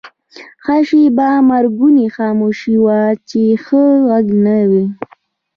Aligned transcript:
ښه 0.63 0.77
شیبه 0.87 1.29
مرګونې 1.49 2.05
خاموشي 2.15 2.75
وه، 2.83 2.99
چې 3.29 3.41
هېڅ 3.63 3.99
ږغ 4.07 4.27
نه 4.43 4.57
و. 4.69 4.71